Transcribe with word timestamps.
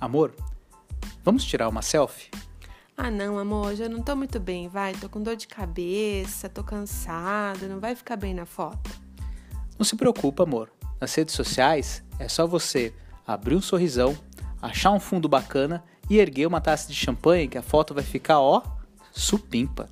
Amor, 0.00 0.34
vamos 1.22 1.44
tirar 1.44 1.68
uma 1.68 1.82
selfie? 1.82 2.30
Ah, 2.96 3.10
não, 3.10 3.38
amor, 3.38 3.78
eu 3.78 3.90
não 3.90 4.02
tô 4.02 4.16
muito 4.16 4.40
bem, 4.40 4.66
vai. 4.66 4.94
Tô 4.94 5.10
com 5.10 5.22
dor 5.22 5.36
de 5.36 5.46
cabeça, 5.46 6.48
tô 6.48 6.64
cansada, 6.64 7.68
não 7.68 7.78
vai 7.78 7.94
ficar 7.94 8.16
bem 8.16 8.32
na 8.32 8.46
foto. 8.46 8.90
Não 9.78 9.84
se 9.84 9.96
preocupa, 9.96 10.44
amor. 10.44 10.70
Nas 10.98 11.14
redes 11.14 11.34
sociais 11.34 12.02
é 12.18 12.28
só 12.28 12.46
você 12.46 12.94
abrir 13.26 13.54
um 13.56 13.60
sorrisão, 13.60 14.16
achar 14.60 14.90
um 14.90 15.00
fundo 15.00 15.28
bacana 15.28 15.84
e 16.08 16.18
erguer 16.18 16.46
uma 16.46 16.60
taça 16.62 16.88
de 16.88 16.94
champanhe 16.94 17.48
que 17.48 17.58
a 17.58 17.62
foto 17.62 17.92
vai 17.92 18.02
ficar, 18.02 18.40
ó, 18.40 18.62
supimpa. 19.12 19.88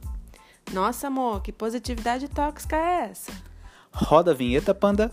Nossa, 0.72 1.06
amor, 1.06 1.42
que 1.42 1.52
positividade 1.52 2.28
tóxica 2.28 2.76
é 2.76 3.10
essa? 3.10 3.32
Roda 3.92 4.30
a 4.30 4.34
vinheta, 4.34 4.74
panda. 4.74 5.12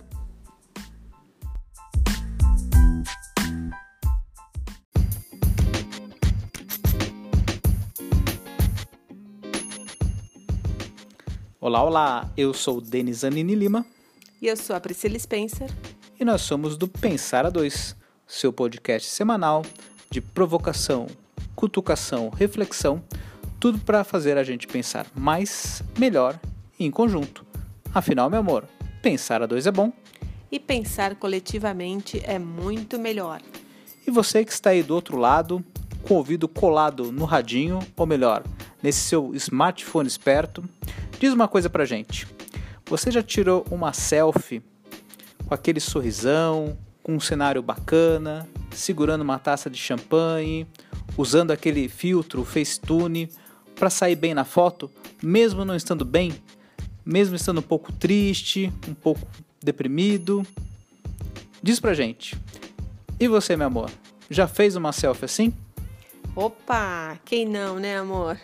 Olá, 11.68 11.84
olá! 11.84 12.32
Eu 12.38 12.54
sou 12.54 12.78
o 12.78 12.82
Denis 12.82 13.24
Anini 13.24 13.56
Lima 13.56 13.84
E 14.40 14.46
eu 14.46 14.56
sou 14.56 14.76
a 14.76 14.80
Priscila 14.80 15.18
Spencer. 15.18 15.68
e 16.20 16.24
nós 16.24 16.44
somos 16.44 16.78
do 16.78 16.88
Pensar 16.88 17.44
a 17.44 17.50
Dois, 17.50 17.96
seu 18.28 18.54
podcast 18.54 19.10
semanal 19.10 19.64
de 20.08 20.22
provocação, 20.22 21.08
cutucação, 21.56 22.30
reflexão, 22.30 23.04
tudo 23.60 23.80
para 23.80 24.04
fazer 24.04 24.38
a 24.38 24.44
gente 24.44 24.68
pensar 24.68 25.08
mais, 25.16 25.82
melhor 25.98 26.40
e 26.78 26.86
em 26.86 26.92
conjunto. 26.92 27.44
Afinal, 27.92 28.30
meu 28.30 28.42
amor, 28.42 28.66
pensar 29.02 29.42
a 29.42 29.48
dois 29.48 29.66
é 29.66 29.72
bom. 29.72 29.92
E 30.52 30.60
pensar 30.60 31.16
coletivamente 31.16 32.22
é 32.26 32.38
muito 32.38 33.00
melhor. 33.00 33.42
E 34.06 34.12
você 34.12 34.46
que 34.46 34.52
está 34.52 34.70
aí 34.70 34.84
do 34.84 34.94
outro 34.94 35.18
lado, 35.18 35.66
com 36.04 36.14
o 36.14 36.18
ouvido 36.18 36.48
colado 36.48 37.12
no 37.12 37.26
radinho, 37.26 37.80
ou 37.98 38.06
melhor, 38.06 38.44
nesse 38.84 39.00
seu 39.00 39.34
smartphone 39.34 40.08
esperto, 40.08 40.64
diz 41.20 41.34
uma 41.34 41.48
coisa 41.48 41.70
pra 41.70 41.86
gente. 41.86 42.28
Você 42.86 43.12
já 43.12 43.24
tirou 43.24 43.66
uma 43.72 43.94
selfie 43.94 44.62
com 45.46 45.54
aquele 45.54 45.80
sorrisão, 45.80 46.78
com 47.02 47.16
um 47.16 47.20
cenário 47.20 47.62
bacana, 47.62 48.48
segurando 48.72 49.22
uma 49.22 49.40
taça 49.40 49.70
de 49.70 49.78
champanhe, 49.78 50.68
usando 51.18 51.52
aquele 51.52 51.88
filtro 51.88 52.44
Facetune 52.44 53.30
para 53.76 53.90
sair 53.90 54.16
bem 54.16 54.34
na 54.34 54.44
foto, 54.46 54.90
mesmo 55.22 55.66
não 55.66 55.76
estando 55.76 56.06
bem, 56.06 56.34
mesmo 57.06 57.36
estando 57.36 57.60
um 57.60 57.64
pouco 57.64 57.92
triste, 57.92 58.72
um 58.88 58.94
pouco 58.94 59.28
deprimido? 59.62 60.46
Diz 61.62 61.80
pra 61.80 61.94
gente. 61.94 62.38
E 63.20 63.28
você, 63.28 63.56
meu 63.56 63.68
amor, 63.68 63.90
já 64.30 64.48
fez 64.48 64.76
uma 64.76 64.92
selfie 64.92 65.26
assim? 65.26 65.54
Opa, 66.36 67.18
quem 67.24 67.46
não, 67.46 67.80
né, 67.80 67.98
amor? 67.98 68.40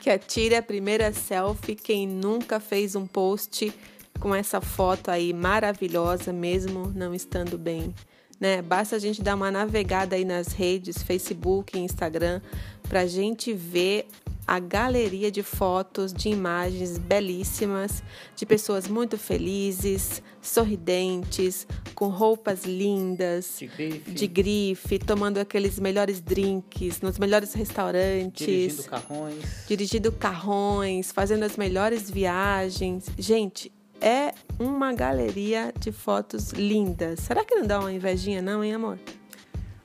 Que 0.00 0.10
atire 0.10 0.56
a 0.56 0.62
primeira 0.62 1.12
selfie 1.12 1.76
quem 1.76 2.08
nunca 2.08 2.58
fez 2.58 2.96
um 2.96 3.06
post 3.06 3.72
com 4.18 4.34
essa 4.34 4.60
foto 4.60 5.10
aí 5.10 5.32
maravilhosa, 5.32 6.32
mesmo 6.32 6.92
não 6.94 7.14
estando 7.14 7.56
bem. 7.58 7.94
Né? 8.40 8.62
Basta 8.62 8.96
a 8.96 8.98
gente 8.98 9.22
dar 9.22 9.34
uma 9.34 9.50
navegada 9.50 10.16
aí 10.16 10.24
nas 10.24 10.48
redes, 10.48 11.02
Facebook 11.02 11.78
Instagram, 11.78 12.40
pra 12.88 13.06
gente 13.06 13.52
ver 13.52 14.06
a 14.52 14.58
galeria 14.58 15.30
de 15.30 15.44
fotos, 15.44 16.12
de 16.12 16.28
imagens 16.28 16.98
belíssimas, 16.98 18.02
de 18.34 18.44
pessoas 18.44 18.88
muito 18.88 19.16
felizes, 19.16 20.20
sorridentes, 20.42 21.68
com 21.94 22.08
roupas 22.08 22.64
lindas, 22.64 23.58
De 23.60 23.66
grife. 23.68 24.10
de 24.10 24.26
grife, 24.26 24.98
tomando 24.98 25.38
aqueles 25.38 25.78
melhores 25.78 26.20
drinks 26.20 27.00
nos 27.00 27.16
melhores 27.16 27.52
restaurantes, 27.54 28.44
Dirigindo 28.44 28.82
carrões. 28.88 29.44
dirigindo 29.68 30.10
carrões, 30.10 31.12
fazendo 31.12 31.44
as 31.44 31.56
melhores 31.56 32.10
viagens. 32.10 33.06
Gente, 33.16 33.70
é 34.00 34.34
uma 34.58 34.92
galeria 34.92 35.72
de 35.78 35.92
fotos 35.92 36.50
lindas. 36.50 37.20
Será 37.20 37.44
que 37.44 37.54
não 37.54 37.66
dá 37.68 37.78
uma 37.78 37.92
invejinha, 37.92 38.42
não, 38.42 38.64
hein, 38.64 38.74
amor? 38.74 38.98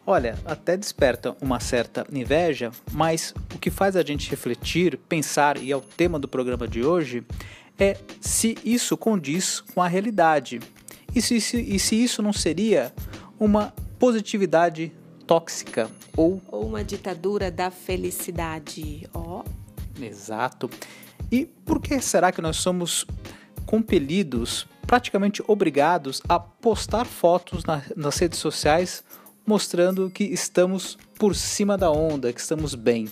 Olha, 0.07 0.38
até 0.45 0.77
desperta 0.77 1.35
uma 1.41 1.59
certa 1.59 2.05
inveja, 2.11 2.71
mas 2.91 3.33
o 3.53 3.57
que 3.57 3.71
faz 3.71 3.95
a 3.95 4.03
gente 4.03 4.29
refletir, 4.29 4.97
pensar 5.09 5.57
e 5.57 5.71
é 5.71 5.75
o 5.75 5.81
tema 5.81 6.19
do 6.19 6.27
programa 6.27 6.67
de 6.67 6.83
hoje 6.83 7.23
é 7.79 7.97
se 8.21 8.55
isso 8.63 8.95
condiz 8.95 9.61
com 9.61 9.81
a 9.81 9.88
realidade 9.88 10.59
e 11.13 11.21
se, 11.21 11.35
e 11.38 11.79
se 11.79 11.95
isso 11.95 12.21
não 12.21 12.31
seria 12.31 12.93
uma 13.39 13.73
positividade 13.97 14.91
tóxica 15.25 15.89
ou 16.16 16.39
Ou 16.51 16.67
uma 16.67 16.83
ditadura 16.83 17.49
da 17.49 17.72
felicidade. 17.72 19.09
Ó, 19.13 19.43
Exato. 19.99 20.69
E 21.31 21.45
por 21.45 21.81
que 21.81 21.99
será 21.99 22.31
que 22.31 22.41
nós 22.41 22.57
somos 22.57 23.05
compelidos, 23.66 24.67
praticamente 24.85 25.43
obrigados 25.47 26.22
a 26.29 26.39
postar 26.39 27.05
fotos 27.05 27.63
na- 27.66 27.81
nas 27.95 28.17
redes 28.17 28.37
sociais 28.39 29.03
mostrando 29.45 30.09
que 30.09 30.23
estamos 30.23 30.97
por 31.17 31.35
cima 31.35 31.78
da 31.78 31.91
onda, 31.91 32.33
que 32.33 32.41
estamos 32.41 32.75
bem? 32.75 33.07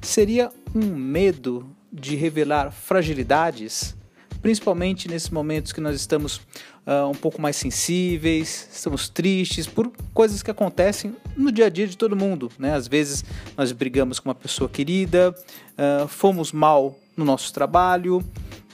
Seria 0.00 0.50
um 0.74 0.94
medo 0.94 1.66
de 1.92 2.16
revelar 2.16 2.70
fragilidades, 2.72 3.96
principalmente 4.42 5.08
nesses 5.08 5.30
momentos 5.30 5.72
que 5.72 5.80
nós 5.80 5.96
estamos 5.96 6.40
ah, 6.86 7.06
um 7.06 7.14
pouco 7.14 7.40
mais 7.40 7.56
sensíveis, 7.56 8.68
estamos 8.72 9.08
tristes 9.08 9.66
por 9.66 9.90
coisas 10.12 10.42
que 10.42 10.50
acontecem 10.50 11.16
no 11.36 11.50
dia 11.50 11.66
a 11.66 11.68
dia 11.70 11.86
de 11.86 11.96
todo 11.96 12.14
mundo, 12.14 12.50
né? 12.58 12.74
Às 12.74 12.86
vezes 12.86 13.24
nós 13.56 13.72
brigamos 13.72 14.18
com 14.18 14.28
uma 14.28 14.34
pessoa 14.34 14.68
querida, 14.68 15.34
ah, 15.78 16.06
fomos 16.08 16.52
mal 16.52 16.98
no 17.16 17.24
nosso 17.24 17.52
trabalho, 17.52 18.22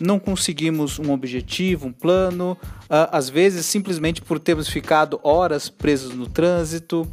não 0.01 0.19
conseguimos 0.19 0.99
um 0.99 1.13
objetivo, 1.13 1.87
um 1.87 1.93
plano, 1.93 2.57
ah, 2.89 3.11
às 3.17 3.29
vezes 3.29 3.67
simplesmente 3.67 4.23
por 4.23 4.41
termos 4.41 4.69
ficado 4.69 5.21
horas 5.23 5.69
presos 5.69 6.15
no 6.15 6.27
trânsito, 6.27 7.07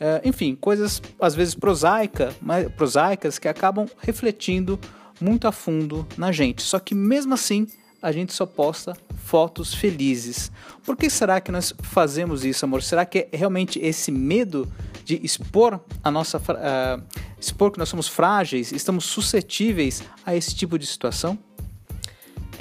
ah, 0.00 0.20
enfim, 0.24 0.56
coisas 0.56 1.00
às 1.20 1.34
vezes 1.34 1.54
prosaica, 1.54 2.34
mas, 2.42 2.70
prosaicas 2.72 3.38
que 3.38 3.48
acabam 3.48 3.86
refletindo 3.98 4.78
muito 5.20 5.46
a 5.46 5.52
fundo 5.52 6.06
na 6.16 6.32
gente. 6.32 6.62
Só 6.62 6.78
que 6.78 6.94
mesmo 6.94 7.32
assim 7.32 7.66
a 8.02 8.10
gente 8.10 8.32
só 8.32 8.44
posta 8.44 8.96
fotos 9.24 9.72
felizes. 9.72 10.50
Por 10.84 10.96
que 10.96 11.08
será 11.08 11.40
que 11.40 11.52
nós 11.52 11.72
fazemos 11.80 12.44
isso, 12.44 12.64
amor? 12.64 12.82
Será 12.82 13.06
que 13.06 13.28
é 13.30 13.36
realmente 13.36 13.78
esse 13.78 14.10
medo 14.10 14.70
de 15.04 15.24
expor 15.24 15.80
a 16.02 16.10
nossa 16.10 16.42
ah, 16.48 17.00
expor 17.38 17.70
que 17.70 17.78
nós 17.78 17.88
somos 17.88 18.08
frágeis, 18.08 18.72
estamos 18.72 19.04
suscetíveis 19.04 20.02
a 20.26 20.34
esse 20.34 20.54
tipo 20.54 20.76
de 20.76 20.86
situação? 20.86 21.38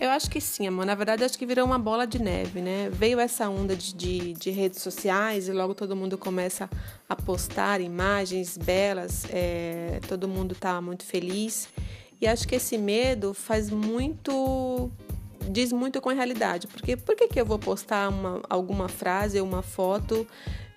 Eu 0.02 0.10
acho 0.10 0.32
que 0.32 0.42
sim, 0.42 0.66
amor. 0.66 0.84
Na 0.84 0.96
verdade, 0.96 1.24
acho 1.24 1.38
que 1.38 1.46
virou 1.46 1.64
uma 1.64 1.78
bola 1.78 2.08
de 2.08 2.20
neve, 2.20 2.60
né? 2.60 2.90
Veio 2.92 3.20
essa 3.20 3.48
onda 3.48 3.76
de, 3.76 3.94
de, 3.94 4.34
de 4.34 4.50
redes 4.50 4.82
sociais 4.82 5.48
e 5.48 5.52
logo 5.52 5.76
todo 5.76 5.96
mundo 5.96 6.18
começa 6.18 6.68
a 7.08 7.16
postar 7.16 7.80
imagens 7.80 8.58
belas, 8.58 9.28
é, 9.30 10.00
todo 10.08 10.28
mundo 10.28 10.56
tá 10.56 10.82
muito 10.82 11.06
feliz. 11.06 11.70
E 12.20 12.26
acho 12.26 12.48
que 12.48 12.56
esse 12.56 12.80
medo 12.80 13.36
faz 13.36 13.70
muito. 13.70 14.90
diz 15.52 15.72
muito 15.72 16.02
com 16.02 16.10
a 16.10 16.14
realidade. 16.14 16.66
Porque 16.66 16.98
por 16.98 17.16
que, 17.16 17.28
que 17.28 17.40
eu 17.40 17.46
vou 17.46 17.60
postar 17.60 18.10
uma, 18.10 18.42
alguma 18.50 18.90
frase 18.90 19.40
ou 19.40 19.46
uma 19.46 19.62
foto 19.62 20.26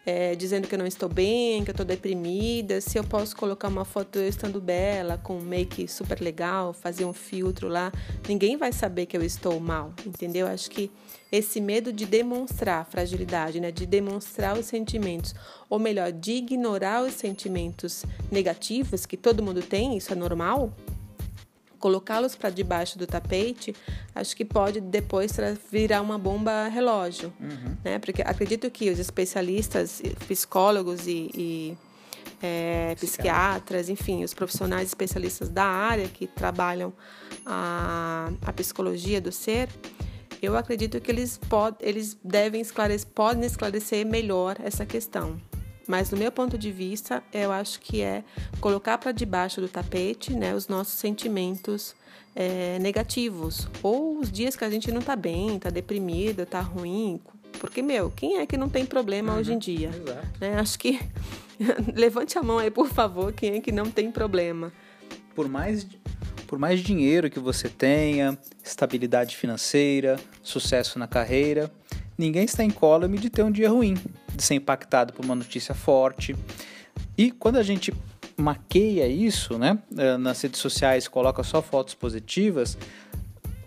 é, 0.06 0.34
dizendo 0.34 0.68
que 0.68 0.74
eu 0.74 0.78
não 0.78 0.86
estou 0.86 1.08
bem, 1.08 1.64
que 1.64 1.70
eu 1.70 1.72
estou 1.72 1.86
deprimida, 1.86 2.80
se 2.80 2.98
eu 2.98 3.04
posso 3.04 3.34
colocar 3.36 3.68
uma 3.68 3.84
foto 3.84 4.18
eu 4.18 4.28
estando 4.28 4.60
bela, 4.60 5.18
com 5.18 5.38
um 5.38 5.40
make 5.40 5.88
super 5.88 6.20
legal, 6.20 6.72
fazer 6.72 7.04
um 7.04 7.12
filtro 7.12 7.68
lá, 7.68 7.92
ninguém 8.28 8.56
vai 8.56 8.72
saber 8.72 9.06
que 9.06 9.16
eu 9.16 9.22
estou 9.22 9.58
mal, 9.58 9.92
entendeu? 10.06 10.46
Acho 10.46 10.70
que 10.70 10.90
esse 11.32 11.60
medo 11.60 11.92
de 11.92 12.06
demonstrar 12.06 12.86
fragilidade, 12.86 13.60
né, 13.60 13.72
de 13.72 13.86
demonstrar 13.86 14.56
os 14.58 14.66
sentimentos, 14.66 15.34
ou 15.68 15.78
melhor, 15.78 16.12
de 16.12 16.32
ignorar 16.32 17.02
os 17.02 17.14
sentimentos 17.14 18.04
negativos 18.30 19.06
que 19.06 19.16
todo 19.16 19.42
mundo 19.42 19.62
tem, 19.62 19.96
isso 19.96 20.12
é 20.12 20.16
normal, 20.16 20.72
colocá-los 21.84 22.34
para 22.34 22.48
debaixo 22.48 22.98
do 22.98 23.06
tapete, 23.06 23.76
acho 24.14 24.34
que 24.34 24.42
pode 24.42 24.80
depois 24.80 25.36
virar 25.70 26.00
uma 26.00 26.16
bomba 26.16 26.66
relógio, 26.68 27.30
né? 27.84 27.98
Porque 27.98 28.22
acredito 28.22 28.70
que 28.70 28.88
os 28.88 28.98
especialistas, 28.98 30.00
psicólogos 30.26 31.06
e, 31.06 31.30
e, 31.34 31.78
é, 32.42 32.94
psiquiatras, 32.94 33.90
enfim, 33.90 34.24
os 34.24 34.32
profissionais 34.32 34.88
especialistas 34.88 35.50
da 35.50 35.66
área 35.66 36.08
que 36.08 36.26
trabalham 36.26 36.90
a, 37.44 38.30
a 38.40 38.52
psicologia 38.54 39.20
do 39.20 39.30
ser, 39.30 39.68
eu 40.40 40.56
acredito 40.56 40.98
que 41.02 41.10
eles, 41.10 41.36
pod, 41.36 41.76
eles 41.80 42.16
devem 42.24 42.62
esclarecer, 42.62 43.06
podem 43.14 43.44
esclarecer 43.44 44.06
melhor 44.06 44.56
essa 44.58 44.86
questão. 44.86 45.38
Mas 45.86 46.08
do 46.08 46.16
meu 46.16 46.32
ponto 46.32 46.56
de 46.56 46.70
vista, 46.70 47.22
eu 47.32 47.52
acho 47.52 47.80
que 47.80 48.00
é 48.00 48.24
colocar 48.60 48.98
para 48.98 49.12
debaixo 49.12 49.60
do 49.60 49.68
tapete 49.68 50.32
né, 50.32 50.54
os 50.54 50.68
nossos 50.68 50.94
sentimentos 50.94 51.94
é, 52.34 52.78
negativos. 52.78 53.68
Ou 53.82 54.18
os 54.18 54.30
dias 54.30 54.56
que 54.56 54.64
a 54.64 54.70
gente 54.70 54.90
não 54.90 55.02
tá 55.02 55.14
bem, 55.14 55.58
tá 55.58 55.70
deprimido, 55.70 56.46
tá 56.46 56.60
ruim. 56.60 57.20
Porque, 57.60 57.82
meu, 57.82 58.10
quem 58.10 58.38
é 58.38 58.46
que 58.46 58.56
não 58.56 58.68
tem 58.68 58.84
problema 58.84 59.34
hoje 59.34 59.52
em 59.52 59.58
dia? 59.58 59.88
Exato. 59.88 60.28
né? 60.40 60.58
Acho 60.58 60.78
que 60.78 60.98
Levante 61.94 62.38
a 62.38 62.42
mão 62.42 62.58
aí, 62.58 62.70
por 62.70 62.88
favor, 62.88 63.32
quem 63.32 63.54
é 63.54 63.60
que 63.60 63.72
não 63.72 63.90
tem 63.90 64.10
problema. 64.10 64.72
Por 65.34 65.48
mais, 65.48 65.86
por 66.46 66.58
mais 66.58 66.80
dinheiro 66.80 67.30
que 67.30 67.38
você 67.38 67.68
tenha, 67.68 68.38
estabilidade 68.62 69.36
financeira, 69.36 70.18
sucesso 70.42 70.98
na 70.98 71.06
carreira, 71.06 71.70
ninguém 72.16 72.44
está 72.44 72.64
incólume 72.64 73.18
de 73.18 73.30
ter 73.30 73.42
um 73.42 73.50
dia 73.50 73.68
ruim, 73.68 73.94
de 74.34 74.42
ser 74.42 74.54
impactado 74.54 75.12
por 75.12 75.24
uma 75.24 75.34
notícia 75.34 75.74
forte. 75.74 76.36
E 77.16 77.30
quando 77.30 77.56
a 77.56 77.62
gente 77.62 77.92
maqueia 78.36 79.06
isso, 79.06 79.58
né, 79.58 79.78
eh, 79.96 80.16
nas 80.16 80.40
redes 80.40 80.60
sociais, 80.60 81.06
coloca 81.06 81.42
só 81.42 81.62
fotos 81.62 81.94
positivas, 81.94 82.76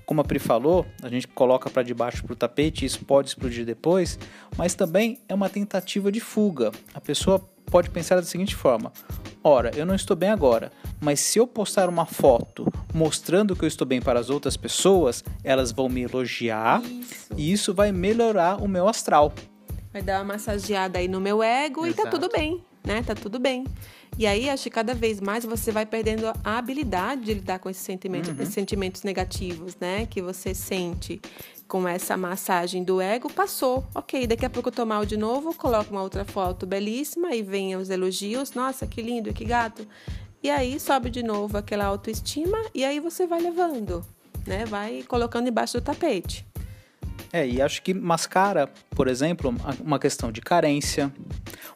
como 0.08 0.22
a 0.22 0.24
Pri 0.24 0.40
falou, 0.40 0.86
a 1.04 1.10
gente 1.10 1.28
coloca 1.28 1.70
para 1.70 1.84
debaixo 1.84 2.24
para 2.24 2.32
o 2.32 2.36
tapete, 2.36 2.86
isso 2.86 3.04
pode 3.04 3.28
explodir 3.28 3.66
depois, 3.66 4.18
mas 4.58 4.74
também 4.74 5.20
é 5.28 5.34
uma 5.34 5.50
tentativa 5.50 6.10
de 6.10 6.22
fuga. 6.22 6.72
A 6.94 7.02
pessoa 7.02 7.40
pode 7.66 7.90
pensar 7.90 8.16
da 8.16 8.24
seguinte 8.24 8.56
forma: 8.56 8.92
ora, 9.48 9.72
eu 9.76 9.86
não 9.86 9.96
estou 9.96 10.16
bem 10.16 10.30
agora, 10.30 10.72
mas 11.00 11.20
se 11.20 11.40
eu 11.40 11.48
postar 11.48 11.90
uma 11.90 12.06
foto 12.06 12.72
mostrando 12.94 13.56
que 13.56 13.64
eu 13.64 13.68
estou 13.68 13.88
bem 13.88 14.02
para 14.02 14.20
as 14.20 14.30
outras 14.30 14.58
pessoas, 14.58 15.24
elas 15.44 15.72
vão 15.72 15.88
me 15.90 16.02
elogiar 16.02 16.84
isso. 16.84 17.34
e 17.38 17.52
isso 17.52 17.74
vai 17.74 17.92
melhorar 17.92 18.62
o 18.62 18.68
meu 18.68 18.88
astral. 18.88 19.34
Vai 19.94 20.02
dar 20.02 20.20
uma 20.20 20.34
massageada 20.34 21.00
aí 21.00 21.08
no 21.08 21.20
meu 21.20 21.42
ego 21.42 21.86
Exato. 21.86 22.02
e 22.02 22.04
tá 22.04 22.10
tudo 22.10 22.30
bem, 22.30 22.62
né? 22.84 23.02
Tá 23.02 23.16
tudo 23.16 23.40
bem. 23.40 23.66
E 24.18 24.26
aí, 24.26 24.50
acho 24.50 24.64
que 24.64 24.70
cada 24.72 24.96
vez 24.96 25.22
mais 25.22 25.46
você 25.46 25.72
vai 25.72 25.86
perdendo 25.86 26.28
a 26.44 26.58
habilidade 26.58 27.22
de 27.22 27.36
lidar 27.36 27.60
com 27.60 27.70
esses 27.70 27.84
sentimentos, 27.84 28.30
uhum. 28.30 28.42
esses 28.42 28.54
sentimentos 28.54 29.04
negativos, 29.04 29.76
né? 29.80 30.08
Que 30.08 30.22
você 30.22 30.56
sente 30.56 31.22
com 31.68 31.88
essa 31.88 32.16
massagem 32.16 32.84
do 32.84 33.02
ego. 33.02 33.32
Passou, 33.32 33.86
ok. 33.94 34.26
Daqui 34.26 34.46
a 34.46 34.50
pouco 34.50 34.72
eu 34.76 34.86
mal 34.86 35.06
de 35.06 35.18
novo, 35.18 35.54
coloco 35.54 35.92
uma 35.92 36.02
outra 36.02 36.24
foto 36.24 36.66
belíssima 36.66 37.36
e 37.36 37.42
vem 37.42 37.76
os 37.76 37.90
elogios. 37.90 38.54
Nossa, 38.54 38.88
que 38.88 39.02
lindo, 39.02 39.34
que 39.34 39.46
gato. 39.46 39.88
E 40.42 40.50
aí 40.50 40.80
sobe 40.80 41.10
de 41.10 41.24
novo 41.24 41.58
aquela 41.58 41.86
autoestima 41.86 42.58
e 42.74 42.86
aí 42.86 43.00
você 43.00 43.28
vai 43.28 43.42
levando, 43.42 44.06
né? 44.46 44.66
Vai 44.66 45.04
colocando 45.08 45.50
embaixo 45.50 45.80
do 45.80 45.84
tapete. 45.84 46.46
É, 47.34 47.46
e 47.46 47.62
acho 47.62 47.82
que 47.82 47.94
mascara, 47.94 48.72
por 48.92 49.08
exemplo, 49.08 49.54
uma 49.82 50.00
questão 50.00 50.32
de 50.32 50.40
carência, 50.40 51.12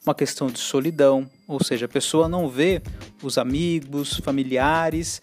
uma 0.05 0.15
questão 0.15 0.47
de 0.47 0.59
solidão, 0.59 1.29
ou 1.47 1.61
seja, 1.61 1.85
a 1.85 1.89
pessoa 1.89 2.29
não 2.29 2.47
vê 2.47 2.81
os 3.21 3.37
amigos, 3.37 4.17
familiares 4.23 5.21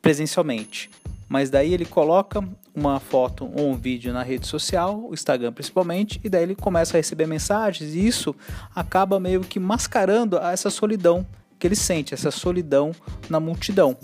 presencialmente. 0.00 0.88
Mas 1.28 1.50
daí 1.50 1.74
ele 1.74 1.84
coloca 1.84 2.42
uma 2.74 2.98
foto 2.98 3.50
ou 3.54 3.70
um 3.70 3.76
vídeo 3.76 4.12
na 4.12 4.22
rede 4.22 4.46
social, 4.46 5.04
o 5.08 5.12
Instagram 5.12 5.52
principalmente, 5.52 6.20
e 6.24 6.28
daí 6.28 6.42
ele 6.42 6.54
começa 6.54 6.96
a 6.96 6.98
receber 6.98 7.26
mensagens 7.26 7.94
e 7.94 8.06
isso 8.06 8.34
acaba 8.74 9.20
meio 9.20 9.40
que 9.40 9.60
mascarando 9.60 10.38
essa 10.38 10.70
solidão 10.70 11.26
que 11.58 11.66
ele 11.66 11.76
sente, 11.76 12.14
essa 12.14 12.30
solidão 12.30 12.92
na 13.28 13.38
multidão. 13.38 13.96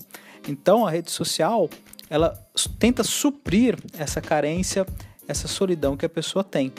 Então 0.47 0.87
a 0.87 0.91
rede 0.91 1.11
social, 1.11 1.71
ela 2.11 2.39
tenta 2.79 3.03
suprir 3.03 3.79
essa 3.97 4.21
carência, 4.21 4.85
essa 5.27 5.49
solidão 5.49 5.97
que 5.97 6.05
a 6.05 6.09
pessoa 6.09 6.45
tem. 6.45 6.73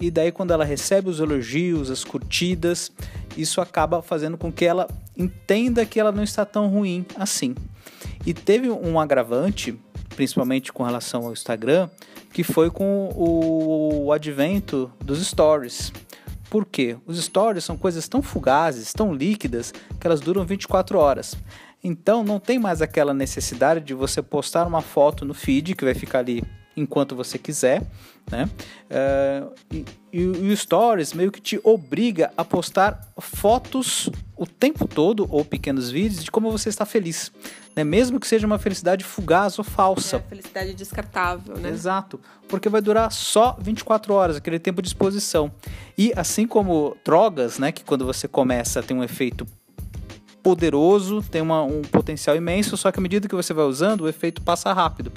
E 0.00 0.10
daí, 0.10 0.32
quando 0.32 0.50
ela 0.52 0.64
recebe 0.64 1.10
os 1.10 1.20
elogios, 1.20 1.90
as 1.90 2.02
curtidas, 2.02 2.90
isso 3.36 3.60
acaba 3.60 4.00
fazendo 4.00 4.38
com 4.38 4.50
que 4.50 4.64
ela 4.64 4.88
entenda 5.14 5.84
que 5.84 6.00
ela 6.00 6.10
não 6.10 6.22
está 6.22 6.46
tão 6.46 6.68
ruim 6.68 7.04
assim. 7.16 7.54
E 8.24 8.32
teve 8.32 8.70
um 8.70 8.98
agravante, 8.98 9.78
principalmente 10.20 10.70
com 10.70 10.82
relação 10.82 11.24
ao 11.24 11.32
Instagram, 11.32 11.88
que 12.30 12.44
foi 12.44 12.70
com 12.70 13.08
o 13.16 14.12
advento 14.12 14.92
dos 15.02 15.26
stories. 15.26 15.90
Por 16.50 16.66
quê? 16.66 16.98
Os 17.06 17.18
stories 17.24 17.64
são 17.64 17.74
coisas 17.74 18.06
tão 18.06 18.20
fugazes, 18.20 18.92
tão 18.92 19.14
líquidas, 19.14 19.72
que 19.98 20.06
elas 20.06 20.20
duram 20.20 20.44
24 20.44 20.98
horas. 20.98 21.34
Então 21.82 22.22
não 22.22 22.38
tem 22.38 22.58
mais 22.58 22.82
aquela 22.82 23.14
necessidade 23.14 23.80
de 23.80 23.94
você 23.94 24.20
postar 24.20 24.66
uma 24.66 24.82
foto 24.82 25.24
no 25.24 25.32
feed 25.32 25.74
que 25.74 25.86
vai 25.86 25.94
ficar 25.94 26.18
ali 26.18 26.44
enquanto 26.80 27.14
você 27.14 27.38
quiser, 27.38 27.82
né? 28.30 28.48
Uh, 28.90 29.54
e, 29.72 29.84
e, 30.12 30.52
o 30.52 30.56
Stories 30.56 31.12
meio 31.12 31.30
que 31.30 31.40
te 31.40 31.60
obriga 31.62 32.32
a 32.36 32.44
postar 32.44 33.12
fotos 33.18 34.08
o 34.36 34.46
tempo 34.46 34.86
todo 34.86 35.26
ou 35.30 35.44
pequenos 35.44 35.90
vídeos 35.90 36.24
de 36.24 36.30
como 36.30 36.50
você 36.50 36.68
está 36.68 36.84
feliz, 36.84 37.32
né? 37.74 37.84
Mesmo 37.84 38.18
que 38.18 38.26
seja 38.26 38.46
uma 38.46 38.58
felicidade 38.58 39.04
fugaz 39.04 39.58
ou 39.58 39.64
falsa. 39.64 40.16
É, 40.16 40.20
felicidade 40.20 40.74
descartável, 40.74 41.56
né? 41.56 41.70
Exato, 41.70 42.20
porque 42.48 42.68
vai 42.68 42.80
durar 42.80 43.10
só 43.12 43.56
24 43.60 44.14
horas, 44.14 44.36
aquele 44.36 44.58
tempo 44.58 44.80
de 44.80 44.88
exposição. 44.88 45.52
E 45.96 46.12
assim 46.16 46.46
como 46.46 46.96
drogas, 47.04 47.58
né, 47.58 47.72
que 47.72 47.84
quando 47.84 48.04
você 48.04 48.26
começa 48.26 48.82
tem 48.82 48.96
um 48.96 49.04
efeito 49.04 49.46
poderoso, 50.42 51.22
tem 51.22 51.40
uma, 51.40 51.62
um 51.62 51.82
potencial 51.82 52.36
imenso, 52.36 52.76
só 52.76 52.90
que 52.90 52.98
à 52.98 53.02
medida 53.02 53.28
que 53.28 53.34
você 53.34 53.52
vai 53.52 53.64
usando, 53.64 54.02
o 54.02 54.08
efeito 54.08 54.42
passa 54.42 54.72
rápido. 54.72 55.12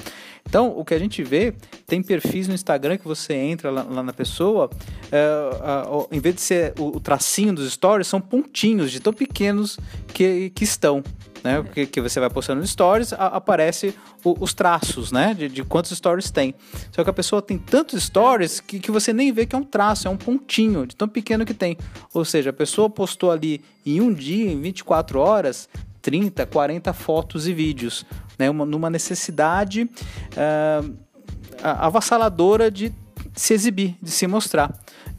Então, 0.47 0.77
o 0.77 0.83
que 0.83 0.93
a 0.93 0.99
gente 0.99 1.23
vê, 1.23 1.53
tem 1.87 2.01
perfis 2.01 2.47
no 2.47 2.53
Instagram 2.53 2.97
que 2.97 3.07
você 3.07 3.33
entra 3.33 3.71
lá, 3.71 3.83
lá 3.83 4.03
na 4.03 4.13
pessoa, 4.13 4.69
é, 5.11 6.15
em 6.15 6.19
vez 6.19 6.35
de 6.35 6.41
ser 6.41 6.73
o, 6.77 6.97
o, 6.97 6.99
tracinho 6.99 7.53
dos 7.53 7.71
stories, 7.71 8.07
são 8.07 8.19
pontinhos 8.19 8.91
de 8.91 8.99
tão 8.99 9.13
pequenos 9.13 9.79
que, 10.13 10.49
que 10.51 10.63
estão 10.63 11.03
né? 11.43 11.61
Porque 11.61 11.85
que 11.85 12.01
você 12.01 12.19
vai 12.19 12.29
postando 12.29 12.65
stories, 12.65 13.13
a, 13.13 13.27
aparece 13.27 13.93
o, 14.23 14.35
os 14.39 14.53
traços, 14.53 15.11
né? 15.11 15.33
De, 15.33 15.49
de, 15.49 15.63
quantos 15.63 15.91
stories 15.91 16.31
tem. 16.31 16.55
Só 16.91 17.03
que 17.03 17.09
a 17.09 17.13
pessoa 17.13 17.41
tem 17.41 17.57
tantos 17.57 18.03
stories 18.03 18.59
que, 18.59 18.79
que 18.79 18.89
você 18.89 19.11
nem 19.11 19.31
vê 19.31 19.45
que 19.45 19.55
é 19.55 19.59
um 19.59 19.63
traço, 19.63 20.07
é 20.07 20.11
um 20.11 20.17
pontinho, 20.17 20.87
de 20.87 20.95
tão 20.95 21.07
pequeno 21.07 21.45
que 21.45 21.53
tem. 21.53 21.77
Ou 22.13 22.23
seja, 22.23 22.51
a 22.51 22.53
pessoa 22.53 22.89
postou 22.89 23.31
ali 23.31 23.61
em 23.85 23.99
um 23.99 24.13
dia, 24.13 24.51
em 24.51 24.61
24 24.61 25.19
horas, 25.19 25.67
30, 26.01 26.45
40 26.45 26.93
fotos 26.93 27.47
e 27.47 27.53
vídeos, 27.53 28.05
né? 28.39 28.49
Uma, 28.49 28.65
numa 28.65 28.89
necessidade 28.89 29.83
uh, 29.83 30.93
avassaladora 31.61 32.71
de 32.71 32.93
se 33.35 33.53
exibir, 33.53 33.95
de 34.01 34.11
se 34.11 34.27
mostrar. 34.27 34.73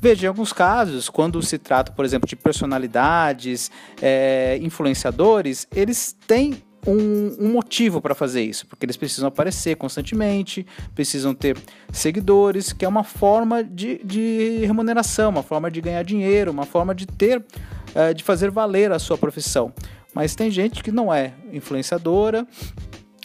Veja, 0.05 0.27
em 0.27 0.29
alguns 0.29 0.53
casos, 0.53 1.09
quando 1.09 1.41
se 1.41 1.57
trata, 1.57 1.91
por 1.91 2.05
exemplo, 2.05 2.29
de 2.29 2.37
personalidades, 2.37 3.71
é, 4.03 4.59
influenciadores, 4.61 5.67
eles 5.75 6.15
têm 6.27 6.63
um, 6.87 7.47
um, 7.47 7.51
motivo 7.51 8.03
para 8.03 8.15
fazer 8.15 8.43
isso, 8.43 8.67
porque 8.67 8.85
eles 8.85 8.99
precisam 8.99 9.29
aparecer 9.29 9.77
constantemente, 9.77 10.67
precisam 10.95 11.35
ter 11.35 11.57
seguidores, 11.91 12.71
que 12.71 12.85
é 12.85 12.89
uma 12.89 13.03
forma 13.03 13.65
de, 13.65 13.99
de 14.05 14.67
remuneração, 14.67 15.31
uma 15.31 15.43
forma 15.43 15.71
de 15.71 15.81
ganhar 15.81 16.03
dinheiro, 16.03 16.51
uma 16.51 16.67
forma 16.67 16.95
de 16.95 17.07
ter, 17.07 17.43
é, 17.95 18.13
de 18.13 18.23
fazer 18.23 18.51
valer 18.51 18.93
a 18.93 18.99
sua 18.99 19.17
profissão. 19.17 19.73
Mas 20.13 20.35
tem 20.35 20.51
gente 20.51 20.83
que 20.83 20.93
não 20.93 21.11
é 21.15 21.33
influenciadora, 21.51 22.47